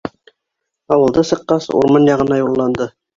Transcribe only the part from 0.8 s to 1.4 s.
Ауылды